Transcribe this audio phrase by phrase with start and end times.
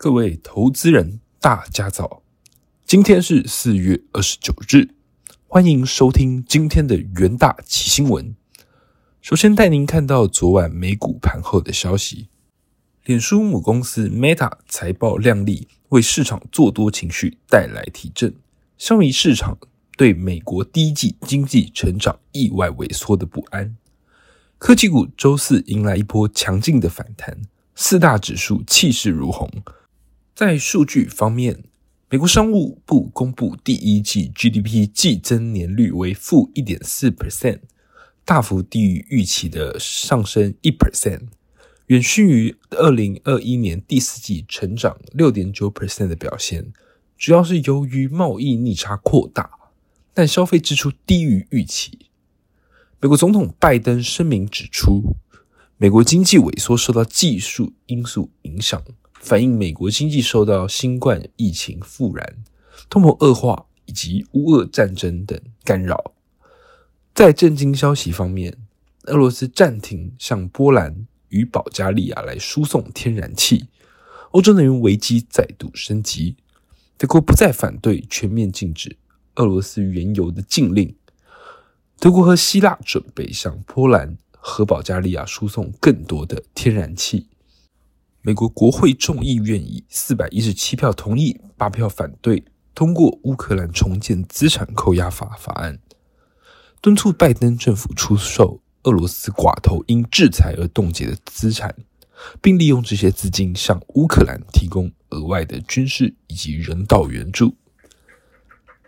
[0.00, 2.22] 各位投资人，大家早！
[2.86, 4.90] 今天是四月二十九日，
[5.48, 8.36] 欢迎收听今天的元大奇新闻。
[9.20, 12.28] 首先带您看到昨晚美股盘后的消息：
[13.06, 18.32] 脸书母公司 Meta 财报亮丽，为市场做多情绪带来提振，
[18.76, 19.58] 消弭市场
[19.96, 23.76] 对美国第一季经济成长意外萎缩的不安。
[24.58, 27.42] 科技股周四迎来一波强劲的反弹，
[27.74, 29.50] 四大指数气势如虹。
[30.38, 31.64] 在数据方面，
[32.08, 37.58] 美国商务部公布第一季 GDP 季增年率为负一点四 percent，
[38.24, 41.22] 大幅低于预期的上升一 percent，
[41.86, 46.72] 远逊于二零二一年第四季成长六点九 percent 的表现。
[47.16, 49.50] 主要是由于贸易逆差扩大，
[50.14, 51.98] 但消费支出低于预期。
[53.00, 55.16] 美国总统拜登声明指出，
[55.78, 58.80] 美国经济萎缩受到技术因素影响。
[59.20, 62.36] 反映美国经济受到新冠疫情复燃、
[62.88, 66.12] 通膨恶化以及乌俄战争等干扰。
[67.14, 68.56] 在震惊消息方面，
[69.04, 73.66] 俄罗斯暂停向波兰与保加利亚来输送天然气，
[74.30, 76.36] 欧洲能源危机再度升级。
[76.96, 78.96] 德国不再反对全面禁止
[79.36, 80.94] 俄罗斯原油的禁令。
[81.98, 87.26] 德国和希腊准备向波兰和保加利亚输送更多的天然气。
[88.20, 95.78] 美国国会众议院以四百一十七票同意、八票反对通过乌克兰重建资产扣押法法案，
[96.80, 101.74] 敦促拜登政府出售俄罗斯寡头因制裁而冻结的资产，
[102.42, 107.54] 并利用这些资金向乌克兰提供额外的军事以及人道援助。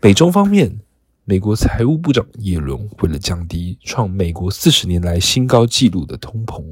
[0.00, 0.80] 美中方面，
[1.24, 6.64] 美国财务部长耶伦为了降低创美国四十年来新高纪录的通膨。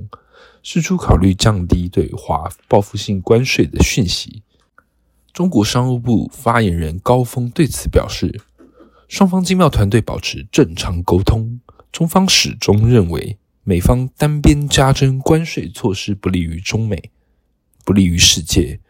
[0.68, 4.42] 释出考虑降低对华报复性关税的讯息。
[5.32, 8.40] 中国商务部发言人高峰对此表示，
[9.06, 11.60] 双方经贸团队保持正常沟通。
[11.92, 17.12] 中方始终认为，美方单边加征关税措施不利于中美，
[17.84, 18.80] 不利于世界。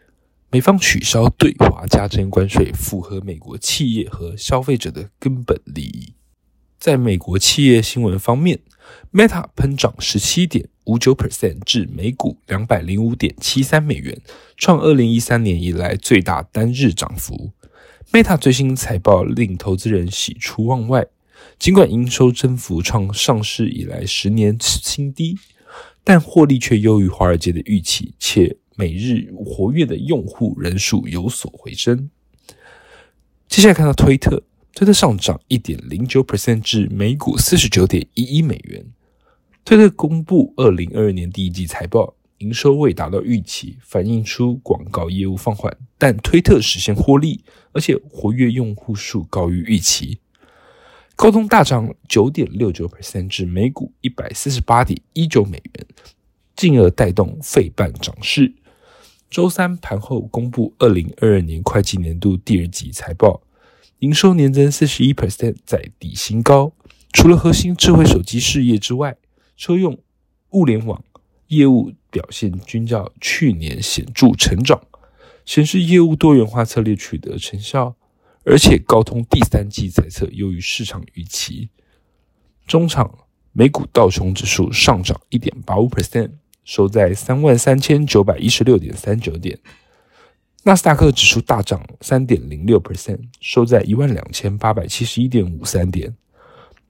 [0.49, 6.15] 美方取消对华加征关税，符合美国企业和消费者的根本利益。
[6.79, 8.61] 在美国企业新闻方面
[9.13, 14.19] ，Meta 喷涨十七点五九 percent 至每股两百零五点七三美元，
[14.55, 17.51] 创二零一三年以来最大单日涨幅。
[18.11, 21.05] Meta 最新财报令投资人喜出望外，
[21.59, 25.37] 尽管营收增幅创上市以来十年新低，
[26.05, 32.09] 但获利却优于华尔街的预期，且每日活跃的用户人数有所回升。
[33.49, 34.43] 接下来看到推特。
[34.73, 38.85] 推特上涨一点零九 percent 至每股四十九点一一美元。
[39.67, 50.19] 推特公布二零二二年第一季财报，营收未达到预期，反映出广告业务放缓，但推特实现获利，而且活跃用户数高于预期。
[51.17, 55.85] 高通大涨九点六九 percent 至每股一百四十八点一九美元，
[56.55, 58.53] 进而带动费半涨势。
[59.29, 63.41] 周三盘后公布二零二二年会计年度第二季财报。
[63.99, 66.71] 营收年增四十一 percent，在底新高。
[67.11, 69.17] 除了核心智慧手机事业之外，
[69.57, 69.97] 车用、
[70.51, 71.03] 物联网
[71.47, 74.79] 业务表现均较去年显著成长，
[75.43, 77.95] 显示业务多元化策略取得成效。
[78.49, 81.67] 而且高通第三季财测优于市场预期。
[82.65, 86.31] 中场美股道琼指数上涨一点八五 percent，
[86.63, 89.59] 收在三万三千九百一十六点三九点。
[90.63, 96.15] 纳斯达克指数大涨三点零六 percent，收在一万两千八百七十一点五三点。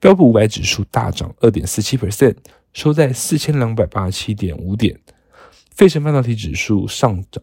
[0.00, 2.36] 标普五百指数大涨二点四七 percent，
[2.72, 4.98] 收在四千两百八十七点五点。
[5.74, 7.42] 费城半导体指数上涨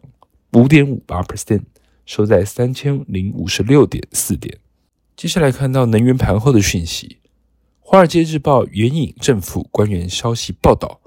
[0.52, 1.62] 五点五八 percent，
[2.06, 4.58] 收在三千零五十六点四点。
[5.16, 7.08] 接下来看到能源盘后的讯息，
[7.80, 11.00] 《华尔街日报》援引政府官员消息报道。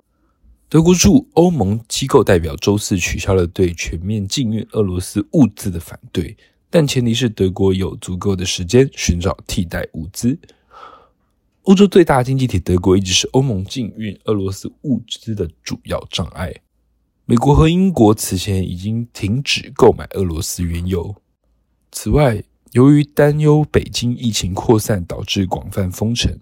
[0.67, 6.37] 德国驻欧盟机构代表周四取消了对全面禁运俄罗斯物资的反对，
[6.69, 10.37] 但前提是德国有足够的时间寻找替代物资。
[11.69, 16.51] 欧洲最大经济体德国一直是欧盟禁运俄罗斯物资的主要障碍。
[17.25, 21.15] 美国和英国此前已经停止购买俄罗斯原油。
[21.91, 26.39] 此外，由于担忧北京疫情扩散导致广泛封城，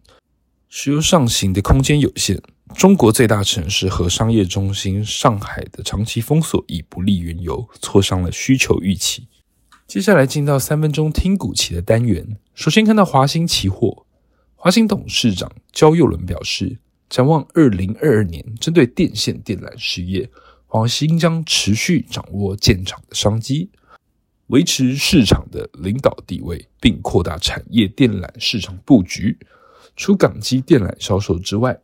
[0.70, 2.42] 石油上行的空间有限。
[2.74, 9.28] 中国最大城市和商业中心上海的长期封锁已不利原油，挫伤了需求预期。
[9.86, 12.38] 接下来进到三分钟听股期的单元。
[12.56, 14.06] 首先看到华兴期货，
[14.68, 16.78] 华兴董事长焦佑伦表示，
[17.08, 20.30] 展望二零二二年，针对电线电缆事业，
[20.66, 23.70] 华兴将持续掌握建厂的商机，
[24.48, 29.40] 维持市场的领导地位，并扩大产业电缆市场布局。
[29.96, 31.80] 除港机电缆销售之外，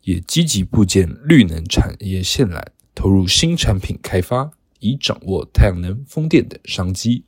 [0.00, 2.60] 也积极布建绿能产业线缆，
[2.96, 4.50] 投入新产品开发，
[4.80, 7.24] 以掌握太阳能、风电等商机。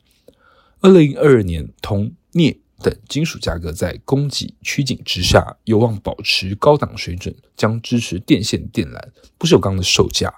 [0.81, 9.03] 二零二二年，铜、镍等金属价格在供给趋紧之下，有望保持高档水准，将支持电线电缆
[9.39, 10.31] 不锈钢的售价。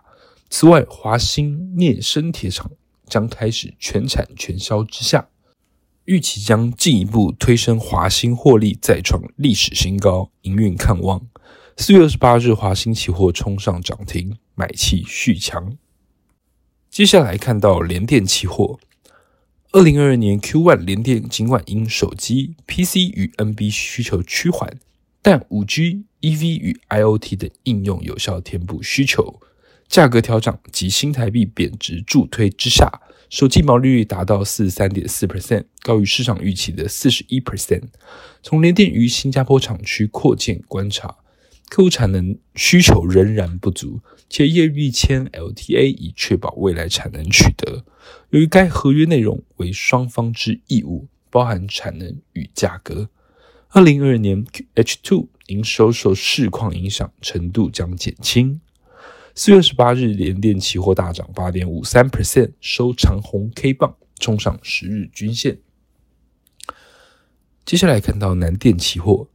[0.49, 2.71] 此外，华兴镍生铁厂
[3.09, 5.29] 将开始全产全销之下，
[6.05, 11.27] 预期将进一步推升华兴获利再创历史新高，营运看望。
[11.77, 15.77] 四月二十八日，华兴期货冲上涨停，买气续强。
[16.89, 18.79] 接下来看到联电期货。
[19.73, 24.79] 二零二二年 Q1 联电尽管因手机、PC 与 NB 需求趋缓，
[25.21, 29.41] 但五 G、EV 与 IoT 等应用有效填补需求，
[29.89, 32.91] 价格调整及新台币贬值助推之下，
[33.29, 37.83] 手机毛利率达到四十三点四 percent，高于市场预期的四十一 percent。
[38.43, 41.17] 从联电于新加坡厂区扩建观察。
[41.69, 47.85] 客户产能需求仍然不足，且业欲签 LTA 以确保未来产能取得。
[48.31, 53.11] 由于该合约内容为双方之义务，包含产能与价格，
[53.71, 54.47] 二零二二年
[54.77, 58.61] H2 营收受市况影响程度将减轻。
[59.35, 65.59] 四月十八日，联电期货大涨八点五三 percent，收长红 K 棒，冲上十日均线。
[67.65, 69.29] 接下来看到南电期货。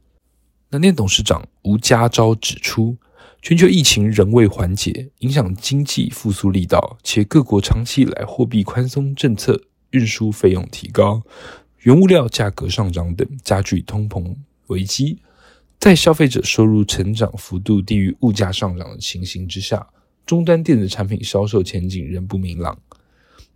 [0.72, 2.96] 南电董事长吴家昭指出，
[3.42, 9.60] 全球疫情仍未缓解，影响经济复苏力道，且各国长期以来货币宽松政策、
[9.90, 11.22] 运输费用提高、
[11.80, 14.34] 原物料价格上涨等，加剧通膨
[14.68, 15.18] 危机。
[15.78, 19.86] 在消费者收入成长幅度低于物价上涨的情形之下，
[20.24, 22.78] 终端电子产品销售前景仍不明朗。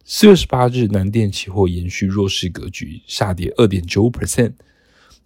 [0.05, 4.53] 四月十八日，南电期货延续弱势格局，下跌二点九五 percent。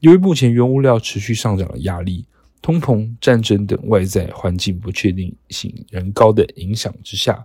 [0.00, 2.24] 由于目前原物料持续上涨的压力、
[2.62, 7.44] 通膨、战争等外在环境不确定性仍高的影响之下，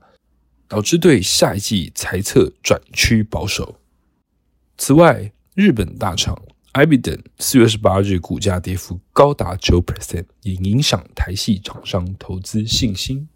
[0.67, 3.77] 导致对下一季财测转趋保守。
[4.77, 6.41] 此外，日本大厂
[6.73, 13.27] Ibiden 四月十八日股价跌幅高达九 percent，也影响台系厂商投资信心。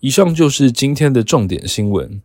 [0.00, 2.20] 以上就是今天的重点新闻。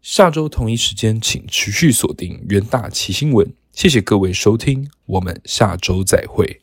[0.00, 3.52] 下周同一时间，请持续锁定元大奇新闻。
[3.72, 6.61] 谢谢各位收听，我们下周再会。